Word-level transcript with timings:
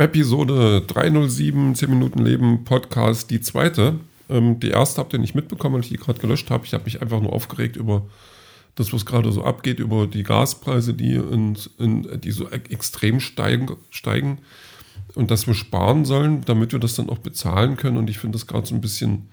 Episode 0.00 0.80
307, 0.86 1.74
10 1.74 1.90
Minuten 1.90 2.20
Leben, 2.20 2.64
Podcast, 2.64 3.30
die 3.30 3.42
zweite. 3.42 4.00
Ähm, 4.30 4.58
die 4.58 4.70
erste 4.70 4.98
habt 4.98 5.12
ihr 5.12 5.18
nicht 5.18 5.34
mitbekommen, 5.34 5.74
weil 5.74 5.82
ich 5.82 5.90
die 5.90 5.98
gerade 5.98 6.18
gelöscht 6.18 6.50
habe. 6.50 6.64
Ich 6.64 6.72
habe 6.72 6.84
mich 6.84 7.02
einfach 7.02 7.20
nur 7.20 7.34
aufgeregt 7.34 7.76
über 7.76 8.06
das, 8.76 8.94
was 8.94 9.04
gerade 9.04 9.30
so 9.30 9.44
abgeht, 9.44 9.78
über 9.78 10.06
die 10.06 10.22
Gaspreise, 10.22 10.94
die, 10.94 11.16
in, 11.16 11.58
in, 11.78 12.18
die 12.18 12.30
so 12.30 12.48
extrem 12.48 13.20
steigen, 13.20 13.76
steigen 13.90 14.38
und 15.16 15.30
dass 15.30 15.46
wir 15.46 15.52
sparen 15.52 16.06
sollen, 16.06 16.46
damit 16.46 16.72
wir 16.72 16.78
das 16.78 16.94
dann 16.94 17.10
auch 17.10 17.18
bezahlen 17.18 17.76
können. 17.76 17.98
Und 17.98 18.08
ich 18.08 18.16
finde 18.16 18.38
das 18.38 18.46
gerade 18.46 18.66
so 18.66 18.74
ein 18.74 18.80
bisschen, 18.80 19.28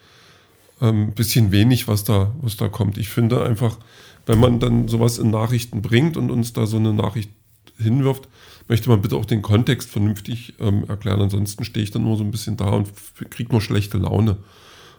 ähm, 0.81 1.13
bisschen 1.13 1.53
wenig, 1.53 1.87
was 1.87 2.03
da, 2.03 2.35
was 2.41 2.57
da 2.57 2.67
kommt. 2.67 2.97
Ich 2.97 3.07
finde 3.07 3.41
einfach, 3.41 3.77
wenn 4.25 4.41
man 4.41 4.59
dann 4.59 4.89
sowas 4.89 5.17
in 5.17 5.29
Nachrichten 5.29 5.81
bringt 5.81 6.17
und 6.17 6.29
uns 6.29 6.51
da 6.51 6.65
so 6.65 6.75
eine 6.75 6.93
Nachricht 6.93 7.31
hinwirft, 7.77 8.27
möchte 8.67 8.89
man 8.89 9.01
bitte 9.01 9.15
auch 9.15 9.25
den 9.25 9.41
Kontext 9.41 9.89
vernünftig 9.89 10.55
ähm, 10.59 10.85
erklären. 10.87 11.21
Ansonsten 11.21 11.63
stehe 11.63 11.83
ich 11.83 11.91
dann 11.91 12.03
nur 12.03 12.17
so 12.17 12.23
ein 12.23 12.31
bisschen 12.31 12.57
da 12.57 12.69
und 12.69 12.91
kriege 13.29 13.51
nur 13.51 13.61
schlechte 13.61 13.97
Laune. 13.97 14.37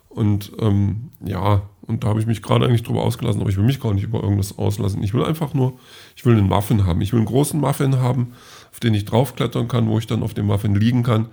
Und 0.09 0.53
ähm, 0.59 1.11
ja, 1.25 1.63
und 1.83 2.05
da 2.05 2.09
habe 2.09 2.21
ich 2.21 2.27
mich 2.27 2.43
gerade 2.43 2.67
eigentlich 2.67 2.83
drüber 2.83 3.03
ausgelassen, 3.03 3.41
aber 3.41 3.51
ich 3.51 3.57
will 3.57 3.65
mich 3.65 3.81
gar 3.81 3.95
nicht 3.95 4.05
über 4.05 4.23
irgendwas 4.23 4.59
auslassen. 4.59 5.03
Ich 5.03 5.15
will 5.15 5.25
einfach 5.25 5.55
nur, 5.55 5.79
ich 6.17 6.25
will 6.25 6.37
einen 6.37 6.49
Muffin 6.49 6.87
haben. 6.87 7.01
Ich 7.01 7.13
will 7.13 7.19
einen 7.19 7.27
großen 7.27 7.61
Muffin 7.61 7.97
haben, 7.97 8.33
auf 8.73 8.81
den 8.81 8.95
ich 8.95 9.05
draufklettern 9.05 9.69
kann, 9.69 9.89
wo 9.89 9.99
ich 9.99 10.07
dann 10.07 10.23
auf 10.23 10.35
dem 10.35 10.47
Muffin 10.47 10.75
liegen 10.75 11.03
kann. 11.03 11.29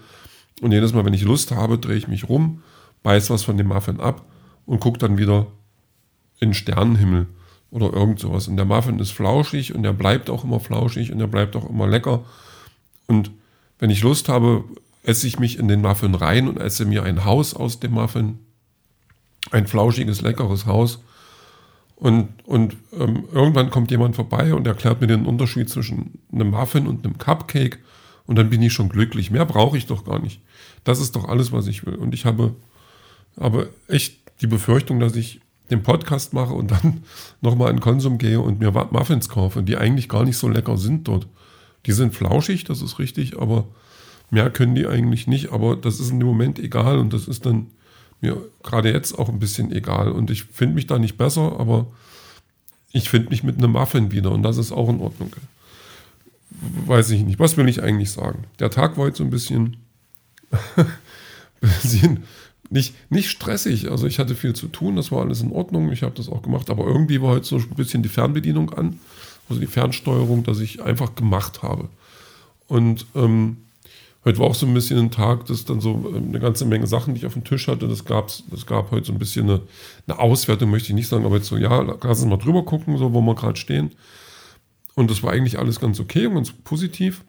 Und 0.62 0.72
jedes 0.72 0.94
Mal, 0.94 1.06
wenn 1.06 1.14
ich 1.14 1.24
Lust 1.24 1.52
habe, 1.52 1.78
drehe 1.78 1.98
ich 1.98 2.08
mich 2.08 2.30
rum, 2.30 2.64
beiß 3.04 3.30
was 3.30 3.44
von 3.44 3.58
dem 3.58 3.68
Muffin 3.68 4.00
ab 4.00 4.26
und 4.66 4.80
gucke 4.80 4.98
dann 4.98 5.18
wieder 5.18 5.48
in 6.40 6.50
den 6.50 6.54
Sternenhimmel 6.54 7.28
oder 7.76 7.92
irgend 7.92 8.22
sowas. 8.22 8.48
Und 8.48 8.56
der 8.56 8.64
Muffin 8.64 9.00
ist 9.00 9.12
flauschig 9.12 9.76
und 9.76 9.84
der 9.84 9.92
bleibt 9.92 10.30
auch 10.30 10.46
immer 10.46 10.62
flauschig 10.62 11.12
und 11.12 11.20
der 11.20 11.28
bleibt 11.28 11.58
auch 11.58 11.70
immer 11.70 11.88
lecker. 11.88 12.24
Und 13.06 13.32
wenn 13.80 13.90
ich 13.90 14.02
Lust 14.02 14.30
habe, 14.30 14.64
esse 15.04 15.28
ich 15.28 15.40
mich 15.40 15.60
in 15.60 15.68
den 15.68 15.82
Muffin 15.82 16.16
rein 16.16 16.48
und 16.48 16.58
esse 16.58 16.86
mir 16.86 17.04
ein 17.04 17.26
Haus 17.26 17.54
aus 17.54 17.82
dem 17.82 17.92
Muffin. 17.92 18.40
Ein 19.52 19.68
flauschiges, 19.68 20.22
leckeres 20.22 20.66
Haus. 20.66 21.00
Und, 21.98 22.30
und 22.46 22.78
ähm, 22.98 23.26
irgendwann 23.34 23.70
kommt 23.72 23.92
jemand 23.92 24.16
vorbei 24.16 24.54
und 24.54 24.66
erklärt 24.66 25.02
mir 25.02 25.08
den 25.08 25.26
Unterschied 25.26 25.70
zwischen 25.70 26.20
einem 26.32 26.52
Muffin 26.52 26.88
und 26.88 27.06
einem 27.06 27.18
Cupcake. 27.18 27.80
Und 28.26 28.38
dann 28.38 28.50
bin 28.50 28.62
ich 28.62 28.72
schon 28.72 28.88
glücklich. 28.88 29.32
Mehr 29.32 29.46
brauche 29.46 29.78
ich 29.78 29.86
doch 29.86 30.06
gar 30.06 30.20
nicht. 30.20 30.40
Das 30.86 31.02
ist 31.02 31.18
doch 31.18 31.28
alles, 31.28 31.52
was 31.52 31.68
ich 31.68 31.86
will. 31.86 31.96
Und 31.96 32.14
ich 32.14 32.24
habe, 32.24 32.56
habe 33.38 33.70
echt 33.90 34.16
die 34.40 34.48
Befürchtung, 34.48 35.02
dass 35.02 35.18
ich 35.18 35.42
den 35.70 35.84
Podcast 35.84 36.34
mache 36.34 36.54
und 36.54 36.72
dann 36.72 37.04
nochmal 37.42 37.72
in 37.72 37.80
Konsum 37.80 38.18
gehe 38.18 38.40
und 38.40 38.60
mir 38.60 38.72
Muffins 38.72 39.30
kaufe, 39.30 39.64
die 39.64 39.78
eigentlich 39.78 40.10
gar 40.10 40.24
nicht 40.24 40.38
so 40.38 40.48
lecker 40.48 40.78
sind 40.78 41.08
dort. 41.08 41.28
Die 41.86 41.92
sind 41.92 42.16
flauschig, 42.16 42.64
das 42.64 42.82
ist 42.82 43.00
richtig, 43.00 43.40
aber 43.40 43.66
mehr 44.32 44.50
können 44.50 44.76
die 44.76 44.88
eigentlich 44.88 45.28
nicht. 45.28 45.52
Aber 45.52 45.76
das 45.76 46.00
ist 46.00 46.10
in 46.10 46.20
dem 46.20 46.28
Moment 46.28 46.60
egal 46.60 46.98
und 46.98 47.14
das 47.14 47.28
ist 47.28 47.46
dann 47.46 47.68
mir 48.22 48.38
gerade 48.64 48.92
jetzt 48.92 49.18
auch 49.18 49.30
ein 49.30 49.40
bisschen 49.40 49.72
egal. 49.72 50.12
Und 50.12 50.32
ich 50.32 50.46
finde 50.46 50.76
mich 50.76 50.88
da 50.88 50.98
nicht 50.98 51.18
besser, 51.18 51.60
aber 51.60 51.88
ich 52.92 53.10
finde 53.10 53.30
mich 53.30 53.44
mit 53.44 53.58
einem 53.58 53.72
Muffin 53.72 54.12
wieder 54.12 54.32
und 54.32 54.44
das 54.44 54.58
ist 54.58 54.72
auch 54.72 54.90
in 54.90 55.00
Ordnung. 55.00 55.36
Weiß 56.86 57.10
ich 57.10 57.24
nicht. 57.24 57.40
Was 57.40 57.58
will 57.58 57.68
ich 57.68 57.84
eigentlich 57.84 58.12
sagen? 58.12 58.46
Der 58.60 58.70
Tag 58.70 58.98
war 58.98 59.08
jetzt 59.08 59.18
so 59.18 59.24
ein 59.24 59.30
bisschen, 59.30 59.78
bisschen 61.62 62.24
nicht, 62.70 62.96
nicht 63.10 63.30
stressig. 63.30 63.90
Also 63.92 64.08
ich 64.08 64.20
hatte 64.20 64.36
viel 64.36 64.54
zu 64.54 64.68
tun, 64.68 64.96
das 64.96 65.12
war 65.12 65.22
alles 65.22 65.42
in 65.42 65.52
Ordnung. 65.52 65.92
Ich 65.92 66.04
habe 66.04 66.16
das 66.16 66.30
auch 66.30 66.42
gemacht, 66.42 66.70
aber 66.70 66.86
irgendwie 66.86 67.22
war 67.22 67.30
heute 67.30 67.46
so 67.46 67.58
ein 67.58 67.76
bisschen 67.76 68.04
die 68.04 68.10
Fernbedienung 68.10 68.74
an, 68.74 69.00
also 69.50 69.60
die 69.60 69.68
Fernsteuerung, 69.68 70.44
dass 70.44 70.60
ich 70.60 70.82
einfach 70.82 71.16
gemacht 71.16 71.62
habe. 71.64 71.90
Und 72.68 73.06
ähm, 73.16 73.58
heute 74.24 74.40
war 74.40 74.48
auch 74.48 74.56
so 74.56 74.66
ein 74.66 74.74
bisschen 74.74 74.98
ein 74.98 75.12
Tag, 75.12 75.46
dass 75.46 75.66
dann 75.66 75.82
so 75.82 76.12
ähm, 76.16 76.30
eine 76.30 76.40
ganze 76.40 76.66
Menge 76.66 76.88
Sachen, 76.88 77.14
die 77.14 77.20
ich 77.20 77.26
auf 77.26 77.34
dem 77.34 77.44
Tisch 77.44 77.68
hatte, 77.68 77.88
das, 77.88 78.06
gab's, 78.06 78.44
das 78.50 78.66
gab 78.66 78.92
heute 78.92 79.08
so 79.08 79.14
ein 79.14 79.20
bisschen 79.20 79.50
eine, 79.50 79.62
eine 80.08 80.20
Auswertung, 80.20 80.72
möchte 80.72 80.90
ich 80.90 80.96
nicht 80.96 81.08
sagen, 81.08 81.26
aber 81.26 81.38
jetzt 81.38 81.48
so, 81.48 81.58
ja, 81.58 81.82
lass 81.82 82.22
uns 82.22 82.30
mal 82.30 82.38
drüber 82.38 82.64
gucken, 82.64 82.98
so 82.98 83.14
wo 83.14 83.22
wir 83.22 83.36
gerade 83.36 83.58
stehen. 83.58 83.92
Und 84.96 85.12
das 85.12 85.22
war 85.22 85.34
eigentlich 85.34 85.60
alles 85.60 85.80
ganz 85.80 86.00
okay 86.00 86.26
und 86.26 86.36
ganz 86.36 86.52
positiv. 86.52 87.24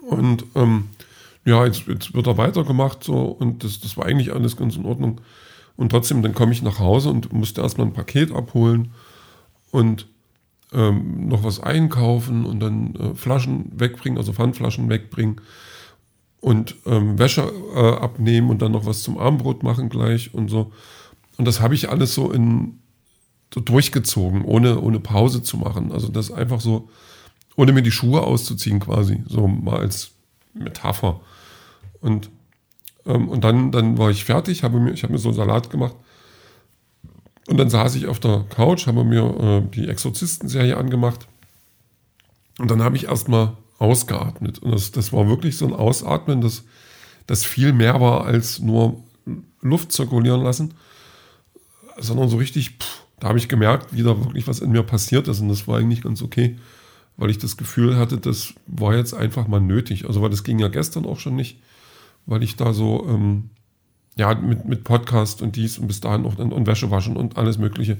Und 0.00 0.44
ähm, 0.54 0.88
ja, 1.48 1.64
jetzt, 1.64 1.86
jetzt 1.86 2.14
wird 2.14 2.26
er 2.26 2.36
weitergemacht 2.36 3.02
so 3.02 3.22
und 3.24 3.64
das, 3.64 3.80
das 3.80 3.96
war 3.96 4.04
eigentlich 4.04 4.32
alles 4.32 4.56
ganz 4.56 4.76
in 4.76 4.84
Ordnung. 4.84 5.20
Und 5.76 5.90
trotzdem, 5.90 6.22
dann 6.22 6.34
komme 6.34 6.52
ich 6.52 6.62
nach 6.62 6.78
Hause 6.78 7.08
und 7.08 7.32
musste 7.32 7.62
erstmal 7.62 7.86
ein 7.86 7.92
Paket 7.92 8.32
abholen 8.32 8.92
und 9.70 10.08
ähm, 10.72 11.28
noch 11.28 11.44
was 11.44 11.60
einkaufen 11.60 12.44
und 12.44 12.60
dann 12.60 12.94
äh, 12.96 13.14
Flaschen 13.14 13.72
wegbringen, 13.80 14.18
also 14.18 14.34
Pfandflaschen 14.34 14.90
wegbringen 14.90 15.40
und 16.40 16.76
ähm, 16.84 17.18
Wäsche 17.18 17.50
äh, 17.74 17.96
abnehmen 17.96 18.50
und 18.50 18.60
dann 18.60 18.72
noch 18.72 18.84
was 18.84 19.02
zum 19.02 19.16
Abendbrot 19.16 19.62
machen 19.62 19.88
gleich 19.88 20.34
und 20.34 20.48
so. 20.48 20.72
Und 21.38 21.46
das 21.46 21.60
habe 21.60 21.74
ich 21.74 21.88
alles 21.88 22.14
so 22.14 22.30
in 22.30 22.80
so 23.54 23.60
durchgezogen, 23.60 24.44
ohne, 24.44 24.80
ohne 24.80 25.00
Pause 25.00 25.42
zu 25.42 25.56
machen. 25.56 25.92
Also 25.92 26.08
das 26.08 26.30
einfach 26.30 26.60
so, 26.60 26.90
ohne 27.56 27.72
mir 27.72 27.82
die 27.82 27.90
Schuhe 27.90 28.22
auszuziehen 28.22 28.80
quasi, 28.80 29.22
so 29.26 29.48
mal 29.48 29.78
als 29.78 30.10
Metapher. 30.52 31.20
Und, 32.00 32.30
ähm, 33.06 33.28
und 33.28 33.44
dann, 33.44 33.72
dann 33.72 33.98
war 33.98 34.10
ich 34.10 34.24
fertig, 34.24 34.62
habe 34.62 34.80
mir, 34.80 34.92
ich 34.92 35.02
habe 35.02 35.12
mir 35.12 35.18
so 35.18 35.28
einen 35.28 35.36
Salat 35.36 35.70
gemacht. 35.70 35.94
Und 37.48 37.56
dann 37.56 37.70
saß 37.70 37.94
ich 37.94 38.06
auf 38.06 38.20
der 38.20 38.44
Couch, 38.50 38.86
habe 38.86 39.04
mir 39.04 39.62
äh, 39.64 39.74
die 39.74 39.88
Exorzisten-Serie 39.88 40.76
angemacht. 40.76 41.26
Und 42.58 42.70
dann 42.70 42.82
habe 42.82 42.96
ich 42.96 43.06
erstmal 43.06 43.52
ausgeatmet. 43.78 44.58
Und 44.58 44.72
das, 44.72 44.92
das 44.92 45.12
war 45.12 45.28
wirklich 45.28 45.56
so 45.56 45.66
ein 45.66 45.72
Ausatmen, 45.72 46.40
das, 46.40 46.64
das 47.26 47.44
viel 47.44 47.72
mehr 47.72 48.00
war 48.00 48.24
als 48.24 48.58
nur 48.58 49.02
Luft 49.60 49.92
zirkulieren 49.92 50.42
lassen, 50.42 50.74
sondern 51.98 52.28
so 52.28 52.36
richtig, 52.36 52.76
pff, 52.78 53.02
da 53.20 53.28
habe 53.28 53.38
ich 53.38 53.48
gemerkt, 53.48 53.94
wie 53.94 54.02
da 54.02 54.18
wirklich 54.24 54.46
was 54.46 54.60
in 54.60 54.70
mir 54.70 54.82
passiert 54.82 55.28
ist. 55.28 55.40
Und 55.40 55.48
das 55.48 55.66
war 55.66 55.78
eigentlich 55.78 56.02
ganz 56.02 56.22
okay, 56.22 56.56
weil 57.16 57.30
ich 57.30 57.38
das 57.38 57.56
Gefühl 57.56 57.96
hatte, 57.96 58.18
das 58.18 58.54
war 58.66 58.94
jetzt 58.94 59.14
einfach 59.14 59.48
mal 59.48 59.60
nötig. 59.60 60.06
Also, 60.06 60.22
weil 60.22 60.30
das 60.30 60.44
ging 60.44 60.58
ja 60.58 60.68
gestern 60.68 61.04
auch 61.04 61.18
schon 61.18 61.34
nicht 61.34 61.58
weil 62.28 62.42
ich 62.42 62.56
da 62.56 62.72
so, 62.72 63.06
ähm, 63.08 63.50
ja, 64.16 64.34
mit, 64.34 64.66
mit 64.66 64.84
Podcast 64.84 65.42
und 65.42 65.56
dies 65.56 65.78
und 65.78 65.88
bis 65.88 66.00
dahin 66.00 66.22
noch 66.22 66.38
und, 66.38 66.52
und 66.52 66.66
Wäsche 66.66 66.90
waschen 66.90 67.16
und 67.16 67.36
alles 67.36 67.58
Mögliche. 67.58 67.98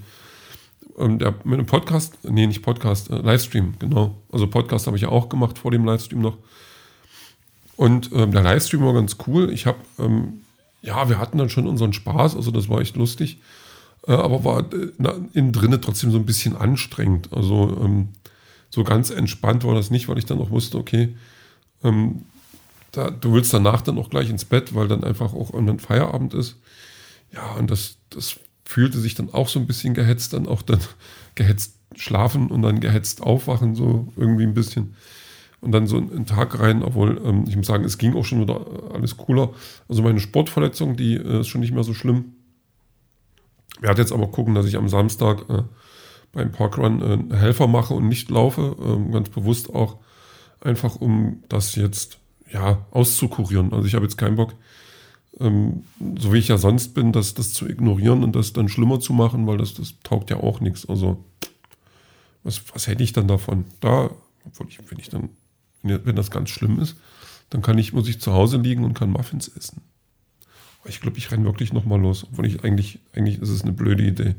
Ähm, 0.99 1.19
der, 1.19 1.35
mit 1.45 1.55
einem 1.55 1.67
Podcast, 1.67 2.19
nee, 2.25 2.47
nicht 2.47 2.63
Podcast, 2.63 3.11
äh, 3.11 3.17
Livestream, 3.17 3.75
genau. 3.79 4.17
Also 4.31 4.47
Podcast 4.47 4.87
habe 4.87 4.97
ich 4.97 5.05
ja 5.05 5.09
auch 5.09 5.29
gemacht 5.29 5.59
vor 5.59 5.71
dem 5.71 5.85
Livestream 5.85 6.21
noch. 6.21 6.37
Und 7.77 8.11
ähm, 8.13 8.33
der 8.33 8.43
Livestream 8.43 8.83
war 8.83 8.93
ganz 8.93 9.17
cool. 9.27 9.51
Ich 9.51 9.67
habe, 9.67 9.79
ähm, 9.99 10.43
ja, 10.83 11.09
wir 11.09 11.19
hatten 11.19 11.39
dann 11.39 11.49
schon 11.49 11.67
unseren 11.67 11.93
Spaß, 11.93 12.37
also 12.37 12.51
das 12.51 12.69
war 12.69 12.81
echt 12.81 12.97
lustig. 12.97 13.39
Äh, 14.07 14.13
aber 14.13 14.45
war 14.45 14.61
äh, 14.73 14.91
innen 15.33 15.53
drinne 15.53 15.81
trotzdem 15.81 16.11
so 16.11 16.19
ein 16.19 16.27
bisschen 16.27 16.55
anstrengend. 16.55 17.33
Also 17.33 17.79
ähm, 17.83 18.09
so 18.69 18.85
ganz 18.85 19.11
entspannt 19.11 19.65
war 19.65 19.75
das 19.75 19.91
nicht, 19.91 20.09
weil 20.09 20.19
ich 20.19 20.27
dann 20.27 20.41
auch 20.41 20.51
wusste, 20.51 20.77
okay, 20.77 21.17
ähm, 21.83 22.27
da, 22.93 23.11
du 23.11 23.33
willst 23.35 23.53
danach 23.53 23.83
dann 23.83 23.99
auch 23.99 24.11
gleich 24.11 24.31
ins 24.31 24.45
Bett, 24.45 24.75
weil 24.75 24.89
dann 24.89 25.05
einfach 25.05 25.35
auch 25.35 25.53
irgendwann 25.53 25.79
Feierabend 25.79 26.35
ist. 26.35 26.57
Ja, 27.33 27.53
und 27.53 27.71
das, 27.71 27.99
das 28.11 28.41
fühlte 28.65 28.99
sich 28.99 29.15
dann 29.15 29.33
auch 29.33 29.49
so 29.49 29.59
ein 29.59 29.67
bisschen 29.67 29.95
gehetzt, 29.95 30.33
dann 30.33 30.47
auch 30.47 30.63
dann 30.63 30.81
gehetzt 31.35 31.75
schlafen 31.97 32.51
und 32.51 32.63
dann 32.63 32.81
gehetzt 32.81 33.23
aufwachen, 33.23 33.75
so 33.75 34.13
irgendwie 34.17 34.45
ein 34.45 34.55
bisschen. 34.55 34.95
Und 35.61 35.73
dann 35.73 35.87
so 35.87 35.97
einen 35.97 36.27
Tag 36.27 36.61
rein, 36.61 36.83
obwohl 36.83 37.21
ähm, 37.25 37.45
ich 37.49 37.57
muss 37.57 37.67
sagen, 37.67 37.85
es 37.85 37.99
ging 37.99 38.15
auch 38.15 38.25
schon 38.25 38.41
wieder 38.41 38.65
alles 38.95 39.17
cooler. 39.17 39.51
Also 39.89 40.03
meine 40.03 40.21
Sportverletzung, 40.21 40.97
die 40.97 41.15
äh, 41.15 41.41
ist 41.41 41.49
schon 41.49 41.61
nicht 41.61 41.73
mehr 41.73 41.83
so 41.83 41.95
schlimm. 41.95 42.37
Werde 43.81 44.01
jetzt 44.01 44.13
aber 44.13 44.29
gucken, 44.29 44.55
dass 44.55 44.67
ich 44.67 44.77
am 44.77 44.89
Samstag 44.89 45.49
äh, 45.51 45.63
beim 46.33 46.53
Parkrun 46.53 47.01
äh, 47.01 47.05
einen 47.05 47.35
Helfer 47.35 47.67
mache 47.67 47.95
und 47.95 48.07
nicht 48.07 48.31
laufe. 48.31 48.77
Ähm, 48.81 49.11
ganz 49.11 49.31
bewusst 49.31 49.75
auch 49.75 49.97
einfach, 50.61 50.97
um 50.97 51.43
das 51.49 51.75
jetzt 51.75 52.19
ja, 52.53 52.87
auszukurieren. 52.91 53.73
Also 53.73 53.87
ich 53.87 53.95
habe 53.95 54.05
jetzt 54.05 54.17
keinen 54.17 54.37
Bock, 54.37 54.55
ähm, 55.41 55.85
so 56.19 56.33
wie 56.33 56.39
ich 56.39 56.49
ja 56.49 56.59
sonst 56.59 56.95
bin, 56.95 57.13
das, 57.13 57.35
das 57.35 57.53
zu 57.53 57.69
ignorieren 57.69 58.25
und 58.25 58.35
das 58.35 58.53
dann 58.53 58.69
schlimmer 58.69 59.01
zu 59.01 59.13
machen, 59.13 59.47
weil 59.47 59.59
das, 59.59 59.75
das 59.75 59.95
taugt 60.03 60.31
ja 60.31 60.39
auch 60.39 60.61
nichts. 60.61 60.89
Also 60.89 61.25
was, 62.43 62.63
was 62.73 62.87
hätte 62.87 63.03
ich 63.03 63.13
dann 63.13 63.29
davon? 63.29 63.65
Da, 63.81 64.11
obwohl 64.45 64.69
ich, 64.69 64.79
wenn 64.91 64.99
ich 64.99 65.09
dann, 65.09 65.31
wenn 65.83 66.17
das 66.17 66.31
ganz 66.31 66.51
schlimm 66.51 66.81
ist, 66.81 66.97
dann 67.51 67.63
kann 67.63 67.79
ich, 67.79 67.93
muss 67.93 68.09
ich 68.09 68.21
zu 68.21 68.33
Hause 68.33 68.59
liegen 68.59 68.85
und 68.85 68.95
kann 68.95 69.11
Muffins 69.11 69.49
essen. 69.49 69.83
Aber 70.81 70.91
ich 70.91 71.01
glaube, 71.01 71.19
ich 71.19 71.31
renne 71.31 71.45
wirklich 71.45 71.73
nochmal 71.73 72.01
los, 72.01 72.27
obwohl 72.31 72.47
ich 72.47 72.65
eigentlich, 72.65 73.01
eigentlich 73.15 73.41
ist 73.41 73.49
es 73.49 73.63
eine 73.63 73.73
blöde 73.73 74.05
Idee. 74.05 74.35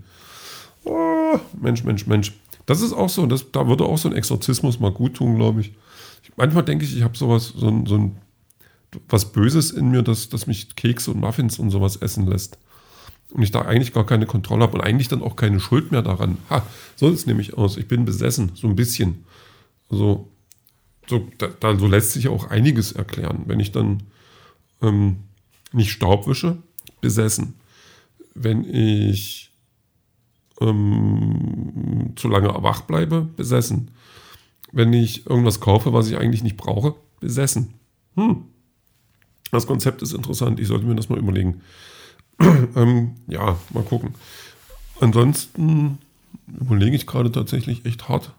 Oh, 0.83 1.39
Mensch, 1.59 1.83
Mensch, 1.83 2.07
Mensch. 2.07 2.33
Das 2.65 2.81
ist 2.81 2.93
auch 2.93 3.09
so, 3.09 3.25
das, 3.25 3.51
da 3.51 3.67
würde 3.67 3.85
auch 3.85 3.97
so 3.97 4.09
ein 4.09 4.15
Exorzismus 4.15 4.79
mal 4.79 4.91
gut 4.91 5.15
tun, 5.15 5.35
glaube 5.35 5.61
ich 5.61 5.73
manchmal 6.35 6.63
denke 6.63 6.85
ich, 6.85 6.95
ich 6.95 7.03
habe 7.03 7.17
sowas, 7.17 7.53
so 7.55 7.85
so 7.85 7.97
ein 7.97 8.17
was 9.07 9.31
Böses 9.31 9.71
in 9.71 9.91
mir, 9.91 10.01
dass, 10.01 10.29
dass 10.29 10.47
mich 10.47 10.75
Kekse 10.75 11.11
und 11.11 11.19
Muffins 11.19 11.59
und 11.59 11.69
sowas 11.69 11.97
essen 11.97 12.27
lässt. 12.27 12.57
Und 13.31 13.43
ich 13.43 13.51
da 13.51 13.61
eigentlich 13.61 13.93
gar 13.93 14.05
keine 14.05 14.25
Kontrolle 14.25 14.63
habe 14.63 14.73
und 14.73 14.81
eigentlich 14.81 15.07
dann 15.07 15.21
auch 15.21 15.35
keine 15.35 15.59
Schuld 15.59 15.91
mehr 15.91 16.01
daran. 16.01 16.37
Ha, 16.49 16.65
so 16.95 17.07
ist 17.09 17.19
es 17.19 17.25
nämlich 17.27 17.53
aus. 17.55 17.77
Ich 17.77 17.87
bin 17.87 18.05
besessen, 18.05 18.51
so 18.55 18.67
ein 18.67 18.75
bisschen. 18.75 19.25
Also 19.89 20.27
so, 21.07 21.27
da, 21.37 21.47
da, 21.59 21.77
so 21.77 21.87
lässt 21.87 22.13
sich 22.13 22.27
auch 22.27 22.49
einiges 22.49 22.91
erklären. 22.91 23.43
Wenn 23.45 23.59
ich 23.59 23.71
dann 23.71 24.03
ähm, 24.81 25.17
nicht 25.71 25.91
Staub 25.91 26.27
wische, 26.27 26.57
besessen. 27.01 27.55
Wenn 28.33 28.63
ich 28.63 29.51
ähm, 30.59 32.13
zu 32.15 32.27
lange 32.27 32.49
wach 32.63 32.81
bleibe, 32.81 33.21
besessen. 33.35 33.91
Wenn 34.71 34.93
ich 34.93 35.25
irgendwas 35.27 35.59
kaufe, 35.59 35.93
was 35.93 36.07
ich 36.07 36.17
eigentlich 36.17 36.43
nicht 36.43 36.57
brauche, 36.57 36.95
besessen. 37.19 37.73
Hm. 38.15 38.45
Das 39.51 39.65
Konzept 39.65 40.01
ist 40.01 40.13
interessant. 40.13 40.59
Ich 40.59 40.67
sollte 40.67 40.85
mir 40.85 40.95
das 40.95 41.09
mal 41.09 41.17
überlegen. 41.17 41.61
ähm, 42.39 43.15
ja, 43.27 43.57
mal 43.73 43.83
gucken. 43.83 44.13
Ansonsten 44.99 45.97
überlege 46.47 46.95
ich 46.95 47.07
gerade 47.07 47.31
tatsächlich 47.31 47.85
echt 47.85 48.09
hart, 48.09 48.33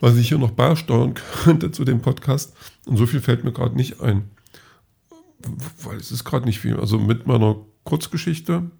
was 0.00 0.16
ich 0.16 0.28
hier 0.28 0.38
noch 0.38 0.52
beisteuern 0.52 1.14
könnte 1.44 1.72
zu 1.72 1.84
dem 1.84 2.00
Podcast. 2.00 2.54
Und 2.86 2.96
so 2.96 3.06
viel 3.06 3.20
fällt 3.20 3.44
mir 3.44 3.52
gerade 3.52 3.76
nicht 3.76 4.00
ein. 4.00 4.30
Weil 5.82 5.96
es 5.96 6.12
ist 6.12 6.24
gerade 6.24 6.44
nicht 6.44 6.60
viel. 6.60 6.78
Also 6.78 6.98
mit 6.98 7.26
meiner 7.26 7.56
Kurzgeschichte, 7.84 8.70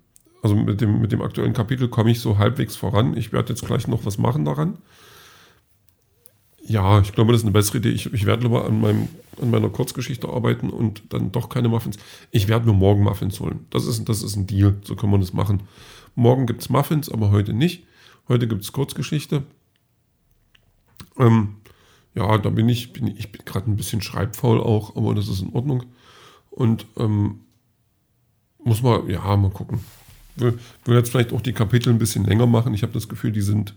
also 0.42 0.54
mit 0.54 0.80
dem, 0.80 1.00
mit 1.00 1.12
dem 1.12 1.22
aktuellen 1.22 1.52
Kapitel 1.52 1.88
komme 1.88 2.10
ich 2.10 2.20
so 2.20 2.38
halbwegs 2.38 2.76
voran. 2.76 3.16
Ich 3.16 3.32
werde 3.32 3.50
jetzt 3.50 3.64
gleich 3.66 3.88
noch 3.88 4.04
was 4.04 4.18
machen 4.18 4.44
daran. 4.44 4.78
Ja, 6.70 7.00
ich 7.00 7.10
glaube, 7.10 7.32
das 7.32 7.40
ist 7.40 7.46
eine 7.46 7.52
bessere 7.52 7.78
Idee. 7.78 7.88
Ich, 7.88 8.12
ich 8.12 8.26
werde 8.26 8.44
lieber 8.44 8.64
an, 8.64 8.80
meinem, 8.80 9.08
an 9.42 9.50
meiner 9.50 9.68
Kurzgeschichte 9.70 10.28
arbeiten 10.28 10.70
und 10.70 11.02
dann 11.12 11.32
doch 11.32 11.48
keine 11.48 11.68
Muffins. 11.68 11.96
Ich 12.30 12.46
werde 12.46 12.66
mir 12.66 12.74
morgen 12.74 13.02
Muffins 13.02 13.40
holen. 13.40 13.66
Das 13.70 13.86
ist, 13.86 14.08
das 14.08 14.22
ist 14.22 14.36
ein 14.36 14.46
Deal. 14.46 14.76
So 14.84 14.94
kann 14.94 15.10
man 15.10 15.20
das 15.20 15.32
machen. 15.32 15.64
Morgen 16.14 16.46
gibt 16.46 16.60
es 16.60 16.68
Muffins, 16.68 17.08
aber 17.08 17.32
heute 17.32 17.54
nicht. 17.54 17.88
Heute 18.28 18.46
gibt 18.46 18.62
es 18.62 18.70
Kurzgeschichte. 18.70 19.42
Ähm, 21.18 21.56
ja, 22.14 22.38
da 22.38 22.50
bin 22.50 22.68
ich, 22.68 22.92
bin, 22.92 23.08
ich 23.08 23.32
bin 23.32 23.44
gerade 23.44 23.68
ein 23.68 23.76
bisschen 23.76 24.00
schreibfaul 24.00 24.60
auch, 24.60 24.94
aber 24.94 25.16
das 25.16 25.26
ist 25.26 25.42
in 25.42 25.52
Ordnung. 25.52 25.86
Und 26.50 26.86
ähm, 26.96 27.40
muss 28.62 28.80
man, 28.80 29.10
ja, 29.10 29.36
mal 29.36 29.50
gucken. 29.50 29.80
Will, 30.36 30.56
will 30.84 30.96
jetzt 30.96 31.10
vielleicht 31.10 31.32
auch 31.32 31.40
die 31.40 31.52
Kapitel 31.52 31.92
ein 31.92 31.98
bisschen 31.98 32.24
länger 32.24 32.46
machen. 32.46 32.74
Ich 32.74 32.84
habe 32.84 32.92
das 32.92 33.08
Gefühl, 33.08 33.32
die 33.32 33.40
sind, 33.40 33.74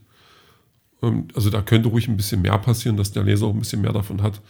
also 1.36 1.50
da 1.50 1.62
könnte 1.62 1.90
ruhig 1.90 2.08
ein 2.08 2.18
bisschen 2.18 2.42
mehr 2.42 2.58
passieren, 2.58 2.98
dass 2.98 3.12
der 3.12 3.24
Leser 3.24 3.48
auch 3.48 3.54
ein 3.54 3.60
bisschen 3.60 3.82
mehr 3.82 3.94
davon 3.94 4.22
hat. 4.22 4.42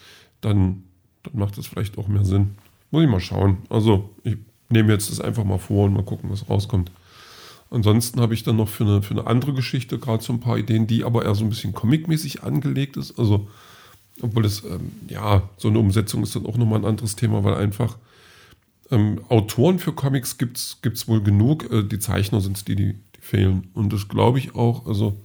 Dann, 0.42 0.84
dann 1.24 1.34
macht 1.34 1.58
das 1.58 1.68
vielleicht 1.68 1.98
auch 1.98 2.08
mehr 2.08 2.26
Sinn. 2.26 2.52
Muss 2.92 3.04
ich 3.04 3.10
mal 3.10 3.20
schauen. 3.20 3.58
Also 3.70 4.10
ich 4.24 4.38
nehme 4.70 4.94
jetzt 4.94 5.10
das 5.10 5.20
einfach 5.20 5.44
mal 5.44 5.58
vor 5.58 5.86
und 5.86 5.94
mal 5.94 6.04
gucken, 6.04 6.30
was 6.30 6.50
rauskommt. 6.50 6.92
Ansonsten 7.70 8.22
habe 8.22 8.36
ich 8.36 8.44
dann 8.44 8.58
noch 8.58 8.70
für 8.70 8.84
eine, 8.84 9.02
für 9.02 9.16
eine 9.16 9.26
andere 9.26 9.54
Geschichte 9.54 9.98
gerade 9.98 10.24
so 10.24 10.32
ein 10.32 10.40
paar 10.40 10.60
Ideen, 10.60 10.86
die 10.86 11.04
aber 11.04 11.26
eher 11.26 11.34
so 11.34 11.44
ein 11.44 11.50
bisschen 11.50 11.74
comicmäßig 11.74 12.44
angelegt 12.44 12.98
ist. 12.98 13.18
Also, 13.18 13.48
obwohl 14.22 14.46
es, 14.46 14.64
ähm, 14.64 14.92
ja, 15.08 15.50
so 15.58 15.70
eine 15.70 15.80
Umsetzung 15.80 16.22
ist 16.22 16.36
dann 16.36 16.46
auch 16.46 16.56
nochmal 16.56 16.80
ein 16.80 16.86
anderes 16.86 17.16
Thema, 17.16 17.44
weil 17.44 17.56
einfach 17.56 17.98
ähm, 18.92 19.22
Autoren 19.30 19.80
für 19.80 19.92
Comics 19.92 20.38
gibt 20.38 20.58
es 20.58 21.08
wohl 21.08 21.22
genug. 21.24 21.72
Äh, 21.72 21.84
die 21.84 21.98
Zeichner 21.98 22.42
sind 22.42 22.58
es 22.58 22.64
die, 22.64 22.76
die, 22.76 22.94
die 22.94 23.22
fehlen. 23.22 23.72
Und 23.74 23.92
das 23.92 24.08
glaube 24.08 24.38
ich 24.38 24.54
auch, 24.54 24.86
also, 24.86 25.18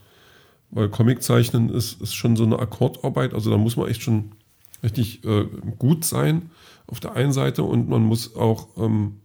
weil 0.71 0.89
Comiczeichnen 0.89 1.71
ist, 1.71 2.01
ist 2.01 2.15
schon 2.15 2.37
so 2.37 2.45
eine 2.45 2.59
Akkordarbeit. 2.59 3.35
Also, 3.35 3.51
da 3.51 3.57
muss 3.57 3.77
man 3.77 3.89
echt 3.89 4.03
schon 4.03 4.33
richtig 4.83 5.25
äh, 5.25 5.47
gut 5.79 6.05
sein 6.05 6.51
auf 6.87 7.01
der 7.01 7.15
einen 7.15 7.33
Seite 7.33 7.63
und 7.63 7.89
man 7.89 8.03
muss 8.03 8.37
auch. 8.37 8.69
Ähm, 8.77 9.21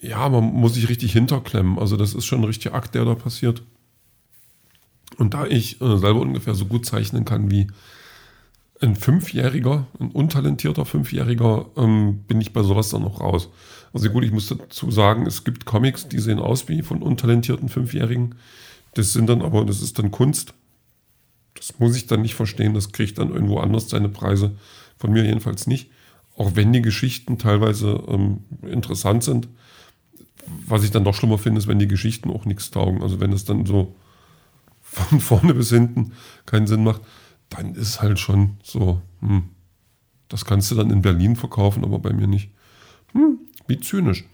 ja, 0.00 0.28
man 0.28 0.44
muss 0.44 0.74
sich 0.74 0.88
richtig 0.88 1.12
hinterklemmen. 1.12 1.78
Also 1.78 1.96
das 1.96 2.14
ist 2.14 2.24
schon 2.24 2.40
ein 2.40 2.44
richtiger 2.44 2.74
Akt, 2.74 2.94
der 2.94 3.04
da 3.04 3.14
passiert. 3.14 3.62
Und 5.16 5.34
da 5.34 5.46
ich 5.46 5.80
äh, 5.80 5.96
selber 5.98 6.20
ungefähr 6.20 6.54
so 6.54 6.66
gut 6.66 6.86
zeichnen 6.86 7.24
kann 7.24 7.50
wie 7.50 7.66
ein 8.80 8.94
Fünfjähriger, 8.94 9.86
ein 9.98 10.12
untalentierter 10.12 10.84
Fünfjähriger, 10.84 11.66
ähm, 11.76 12.20
bin 12.28 12.40
ich 12.40 12.52
bei 12.52 12.62
sowas 12.62 12.90
dann 12.90 13.02
noch 13.02 13.20
raus. 13.20 13.48
Also 13.92 14.08
gut, 14.10 14.22
ich 14.22 14.30
muss 14.30 14.46
dazu 14.46 14.90
sagen, 14.92 15.26
es 15.26 15.42
gibt 15.42 15.64
Comics, 15.64 16.08
die 16.08 16.20
sehen 16.20 16.38
aus 16.38 16.68
wie 16.68 16.82
von 16.82 17.02
untalentierten 17.02 17.68
Fünfjährigen. 17.68 18.36
Das 18.98 19.12
sind 19.12 19.28
dann 19.28 19.42
aber, 19.42 19.64
das 19.64 19.80
ist 19.80 19.98
dann 19.98 20.10
Kunst. 20.10 20.54
Das 21.54 21.78
muss 21.78 21.96
ich 21.96 22.06
dann 22.06 22.22
nicht 22.22 22.34
verstehen. 22.34 22.74
Das 22.74 22.92
kriegt 22.92 23.18
dann 23.18 23.30
irgendwo 23.30 23.58
anders 23.58 23.88
seine 23.88 24.08
Preise. 24.08 24.56
Von 24.96 25.12
mir 25.12 25.24
jedenfalls 25.24 25.66
nicht. 25.66 25.90
Auch 26.36 26.54
wenn 26.54 26.72
die 26.72 26.82
Geschichten 26.82 27.38
teilweise 27.38 28.02
ähm, 28.08 28.44
interessant 28.62 29.24
sind 29.24 29.48
was 30.66 30.84
ich 30.84 30.90
dann 30.90 31.04
doch 31.04 31.14
schlimmer 31.14 31.38
finde, 31.38 31.58
ist, 31.58 31.66
wenn 31.66 31.78
die 31.78 31.88
Geschichten 31.88 32.30
auch 32.30 32.44
nichts 32.44 32.70
taugen. 32.70 33.02
Also 33.02 33.20
wenn 33.20 33.32
es 33.32 33.44
dann 33.44 33.66
so 33.66 33.94
von 34.80 35.20
vorne 35.20 35.54
bis 35.54 35.70
hinten 35.70 36.12
keinen 36.46 36.66
Sinn 36.66 36.84
macht, 36.84 37.02
dann 37.50 37.74
ist 37.74 38.02
halt 38.02 38.18
schon 38.18 38.58
so, 38.62 39.00
hm, 39.20 39.44
das 40.28 40.44
kannst 40.44 40.70
du 40.70 40.74
dann 40.74 40.90
in 40.90 41.02
Berlin 41.02 41.36
verkaufen, 41.36 41.84
aber 41.84 41.98
bei 41.98 42.12
mir 42.12 42.26
nicht. 42.26 42.50
Hm, 43.12 43.38
wie 43.66 43.80
zynisch. 43.80 44.24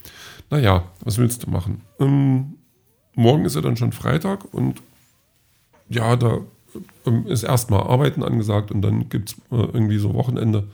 Naja, 0.51 0.85
was 1.01 1.19
willst 1.19 1.45
du 1.45 1.51
machen? 1.51 1.83
Ähm, 2.01 2.55
morgen 3.15 3.45
ist 3.45 3.57
ja 3.57 3.61
dann 3.61 3.77
schon 3.77 3.93
Freitag 3.93 4.53
und 4.53 4.81
ja, 5.89 6.17
da 6.17 6.41
ähm, 7.07 7.27
ist 7.27 7.43
erstmal 7.43 7.83
Arbeiten 7.83 8.23
angesagt 8.23 8.71
und 8.71 8.83
dann 8.83 9.09
gibt 9.09 9.31
es 9.31 9.35
äh, 9.51 9.65
irgendwie 9.73 9.99
so 9.99 10.15
Wochenende 10.15 10.69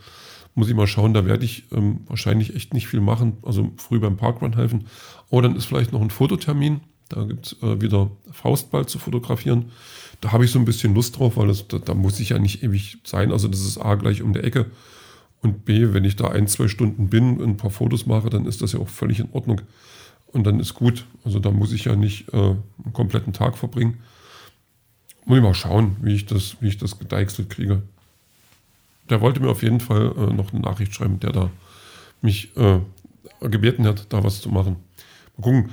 muss 0.54 0.68
ich 0.68 0.74
mal 0.74 0.86
schauen, 0.86 1.14
da 1.14 1.24
werde 1.26 1.44
ich 1.44 1.64
ähm, 1.72 2.00
wahrscheinlich 2.06 2.54
echt 2.54 2.74
nicht 2.74 2.88
viel 2.88 3.00
machen, 3.00 3.38
also 3.42 3.70
früh 3.76 4.00
beim 4.00 4.16
Parkrun 4.16 4.54
helfen. 4.54 4.86
Oder 5.30 5.48
dann 5.48 5.56
ist 5.56 5.66
vielleicht 5.66 5.92
noch 5.92 6.00
ein 6.00 6.10
Fototermin, 6.10 6.80
da 7.08 7.24
gibt 7.24 7.46
es 7.46 7.62
äh, 7.62 7.80
wieder 7.80 8.10
Faustball 8.30 8.86
zu 8.86 8.98
fotografieren. 8.98 9.70
Da 10.20 10.32
habe 10.32 10.44
ich 10.44 10.50
so 10.50 10.58
ein 10.58 10.64
bisschen 10.64 10.94
Lust 10.94 11.18
drauf, 11.18 11.36
weil 11.36 11.48
das, 11.48 11.66
da, 11.68 11.78
da, 11.78 11.94
muss 11.94 12.20
ich 12.20 12.30
ja 12.30 12.38
nicht 12.38 12.62
ewig 12.62 12.98
sein. 13.04 13.32
Also 13.32 13.48
das 13.48 13.60
ist 13.60 13.78
A 13.78 13.94
gleich 13.94 14.22
um 14.22 14.32
der 14.32 14.44
Ecke. 14.44 14.66
Und 15.40 15.64
B, 15.64 15.94
wenn 15.94 16.04
ich 16.04 16.16
da 16.16 16.28
ein, 16.28 16.46
zwei 16.46 16.68
Stunden 16.68 17.08
bin 17.08 17.38
und 17.38 17.48
ein 17.48 17.56
paar 17.56 17.70
Fotos 17.70 18.04
mache, 18.06 18.28
dann 18.28 18.44
ist 18.44 18.60
das 18.60 18.72
ja 18.72 18.80
auch 18.80 18.88
völlig 18.88 19.20
in 19.20 19.30
Ordnung. 19.32 19.62
Und 20.32 20.46
dann 20.46 20.60
ist 20.60 20.74
gut. 20.74 21.06
Also 21.24 21.38
da 21.38 21.50
muss 21.50 21.72
ich 21.72 21.84
ja 21.84 21.96
nicht 21.96 22.32
äh, 22.32 22.36
einen 22.36 22.92
kompletten 22.92 23.32
Tag 23.32 23.58
verbringen. 23.58 23.98
Muss 25.24 25.38
ich 25.38 25.44
mal 25.44 25.54
schauen, 25.54 25.96
wie 26.00 26.14
ich 26.14 26.26
das, 26.26 26.56
wie 26.60 26.68
ich 26.68 26.78
das 26.78 26.98
gedeichselt 26.98 27.50
kriege 27.50 27.82
der 29.10 29.20
wollte 29.20 29.40
mir 29.40 29.50
auf 29.50 29.62
jeden 29.62 29.80
Fall 29.80 30.12
äh, 30.16 30.32
noch 30.32 30.52
eine 30.52 30.62
Nachricht 30.62 30.94
schreiben, 30.94 31.20
der 31.20 31.32
da 31.32 31.50
mich 32.22 32.56
äh, 32.56 32.78
gebeten 33.40 33.86
hat, 33.86 34.06
da 34.12 34.24
was 34.24 34.40
zu 34.40 34.48
machen. 34.48 34.76
Mal 35.36 35.42
gucken, 35.42 35.70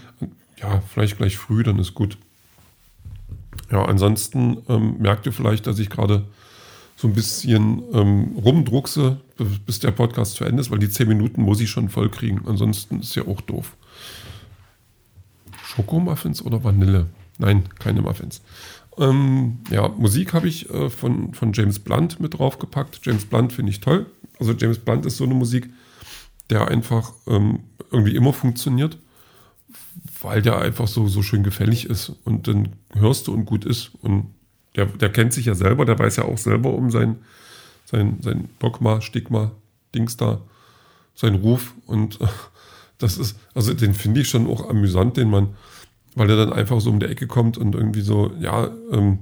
ja, 0.60 0.82
vielleicht 0.82 1.18
gleich 1.18 1.38
früh, 1.38 1.64
dann 1.64 1.80
ist 1.80 1.94
gut. 1.94 2.18
Ja, 3.72 3.86
ansonsten 3.86 4.58
ähm, 4.68 4.98
merkt 5.00 5.26
ihr 5.26 5.34
vielleicht, 5.34 5.68
dass 5.68 5.80
ich 5.80 5.90
gerade 5.90 6.26
so 6.96 7.08
ein 7.08 7.14
bisschen 7.14 7.84
ähm, 7.94 8.36
rumdruckse, 8.38 9.18
bis 9.66 9.80
der 9.80 9.92
Podcast 9.92 10.34
zu 10.34 10.46
Ende 10.46 10.62
ist, 10.62 10.72
weil 10.72 10.80
die 10.80 10.90
10 10.90 11.08
Minuten 11.08 11.44
muss 11.44 11.60
ich 11.60 11.70
schon 11.70 11.90
voll 11.90 12.10
kriegen. 12.10 12.42
Ansonsten 12.48 13.02
ist 13.02 13.16
ja 13.16 13.28
auch 13.28 13.42
doof. 13.42 13.76
Schokomuffins 15.78 16.42
oder 16.42 16.64
Vanille? 16.64 17.08
Nein, 17.38 17.70
keine 17.78 18.02
Muffins. 18.02 18.42
Ähm, 18.98 19.60
ja, 19.70 19.88
Musik 19.90 20.34
habe 20.34 20.48
ich 20.48 20.70
äh, 20.72 20.90
von, 20.90 21.34
von 21.36 21.54
James 21.54 21.78
Blunt 21.80 22.20
mit 22.20 22.38
draufgepackt. 22.38 23.02
James 23.04 23.26
Blunt 23.26 23.54
finde 23.54 23.72
ich 23.72 23.80
toll. 23.80 24.08
Also 24.40 24.54
James 24.54 24.80
Blunt 24.80 25.06
ist 25.06 25.18
so 25.18 25.24
eine 25.24 25.36
Musik, 25.36 25.70
der 26.50 26.68
einfach 26.68 27.14
ähm, 27.28 27.60
irgendwie 27.92 28.16
immer 28.16 28.34
funktioniert, 28.34 28.98
weil 30.22 30.42
der 30.42 30.58
einfach 30.60 30.88
so, 30.88 31.08
so 31.08 31.22
schön 31.22 31.44
gefällig 31.44 31.86
ist 31.86 32.12
und 32.24 32.48
dann 32.48 32.70
hörst 32.94 33.28
du 33.28 33.34
und 33.34 33.46
gut 33.46 33.66
ist. 33.66 33.92
Und 34.02 34.34
der, 34.76 34.88
der 34.88 35.12
kennt 35.12 35.32
sich 35.34 35.46
ja 35.46 35.54
selber, 35.54 35.86
der 35.86 36.00
weiß 36.00 36.16
ja 36.16 36.26
auch 36.26 36.40
selber 36.40 36.74
um 36.74 36.90
sein, 36.90 37.18
sein, 37.86 38.18
sein 38.22 38.50
Dogma, 38.58 39.02
Stigma, 39.02 39.52
Dings 39.94 40.18
da, 40.18 40.42
seinen 41.14 41.36
Ruf. 41.36 41.76
Und 41.86 42.20
äh, 42.20 42.28
das 42.98 43.18
ist, 43.18 43.38
also 43.54 43.74
den 43.74 43.94
finde 43.94 44.22
ich 44.22 44.30
schon 44.30 44.48
auch 44.48 44.70
amüsant, 44.70 45.18
den 45.18 45.30
man 45.30 45.56
weil 46.18 46.32
er 46.32 46.36
dann 46.36 46.52
einfach 46.52 46.82
so 46.82 46.90
um 46.90 47.00
die 47.00 47.06
Ecke 47.06 47.28
kommt 47.28 47.60
und 47.60 47.76
irgendwie 47.76 48.02
so, 48.02 48.32
ja, 48.40 48.72
ähm, 48.92 49.20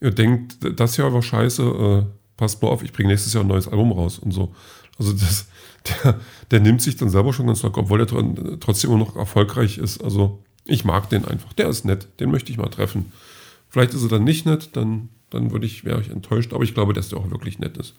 ihr 0.00 0.10
denkt, 0.10 0.58
das 0.78 0.96
Jahr 0.96 1.12
war 1.14 1.22
scheiße, 1.22 1.62
äh, 1.62 2.02
passt 2.36 2.60
mal 2.60 2.68
auf, 2.68 2.82
ich 2.82 2.92
bringe 2.92 3.10
nächstes 3.10 3.32
Jahr 3.32 3.44
ein 3.44 3.48
neues 3.48 3.68
Album 3.68 3.92
raus 3.92 4.18
und 4.18 4.32
so. 4.32 4.52
Also 4.98 5.12
das, 5.12 5.46
der, 6.02 6.18
der 6.50 6.60
nimmt 6.60 6.82
sich 6.82 6.96
dann 6.96 7.08
selber 7.08 7.32
schon 7.32 7.46
ganz 7.46 7.62
locker, 7.62 7.82
obwohl 7.82 8.00
er 8.00 8.58
trotzdem 8.58 8.90
immer 8.90 8.98
noch 8.98 9.14
erfolgreich 9.14 9.78
ist. 9.78 10.02
Also 10.02 10.42
ich 10.64 10.84
mag 10.84 11.08
den 11.08 11.24
einfach, 11.24 11.52
der 11.52 11.68
ist 11.68 11.84
nett, 11.84 12.08
den 12.18 12.32
möchte 12.32 12.50
ich 12.50 12.58
mal 12.58 12.68
treffen. 12.68 13.12
Vielleicht 13.68 13.94
ist 13.94 14.02
er 14.02 14.08
dann 14.08 14.24
nicht 14.24 14.44
nett, 14.44 14.70
dann, 14.72 15.10
dann 15.30 15.52
würde 15.52 15.66
ich, 15.66 15.84
wäre 15.84 16.00
ich 16.00 16.10
enttäuscht, 16.10 16.52
aber 16.52 16.64
ich 16.64 16.74
glaube, 16.74 16.94
dass 16.94 17.10
der 17.10 17.18
auch 17.18 17.30
wirklich 17.30 17.60
nett 17.60 17.76
ist. 17.76 17.94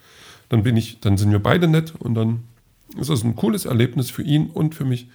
Dann 0.49 0.63
bin 0.63 0.75
ich, 0.75 0.99
dann 0.99 1.15
sind 1.15 1.31
wir 1.31 1.39
beide 1.39 1.69
nett 1.69 1.93
und 1.97 2.15
dann 2.15 2.43
ist 2.97 3.09
das 3.09 3.23
ein 3.23 3.35
cooles 3.35 3.65
Erlebnis 3.65 4.09
für 4.09 4.23
ihn 4.23 4.49
und 4.49 4.75
für 4.75 4.85
mich. 4.85 5.09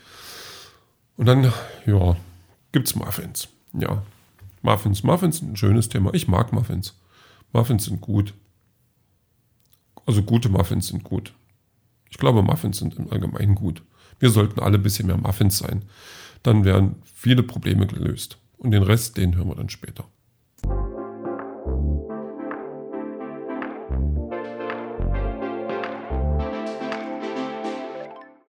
Und 1.16 1.26
dann, 1.26 1.52
ja, 1.86 2.16
gibt 2.72 2.88
es 2.88 2.94
Muffins. 2.94 3.48
Ja, 3.72 4.02
Muffins. 4.62 5.02
Muffins 5.02 5.38
sind 5.38 5.52
ein 5.52 5.56
schönes 5.56 5.88
Thema. 5.88 6.12
Ich 6.14 6.28
mag 6.28 6.52
Muffins. 6.52 6.98
Muffins 7.52 7.84
sind 7.84 8.00
gut. 8.00 8.34
Also 10.06 10.22
gute 10.22 10.48
Muffins 10.48 10.88
sind 10.88 11.04
gut. 11.04 11.34
Ich 12.10 12.18
glaube, 12.18 12.42
Muffins 12.42 12.78
sind 12.78 12.96
im 12.96 13.10
Allgemeinen 13.10 13.54
gut. 13.54 13.82
Wir 14.18 14.30
sollten 14.30 14.60
alle 14.60 14.78
ein 14.78 14.82
bisschen 14.82 15.06
mehr 15.06 15.16
Muffins 15.16 15.58
sein. 15.58 15.84
Dann 16.42 16.64
wären 16.64 16.96
viele 17.14 17.42
Probleme 17.42 17.86
gelöst. 17.86 18.38
Und 18.58 18.72
den 18.72 18.82
Rest, 18.82 19.16
den 19.16 19.36
hören 19.36 19.48
wir 19.48 19.54
dann 19.54 19.70
später. 19.70 20.04